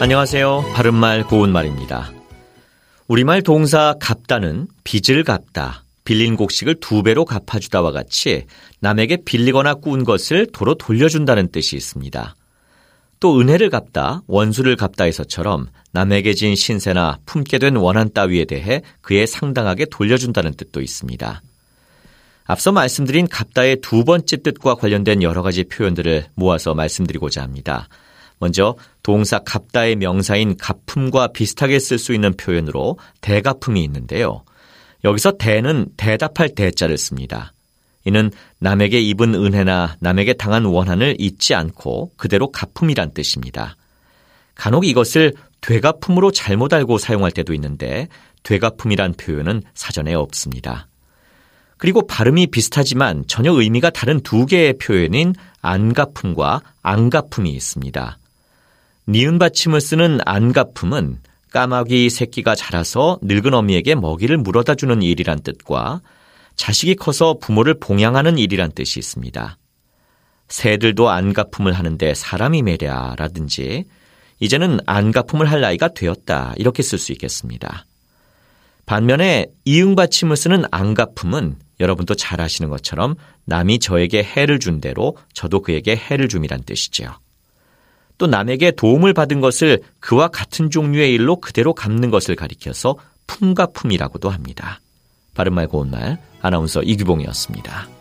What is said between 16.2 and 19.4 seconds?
진 신세나 품게 된 원한 따위에 대해 그에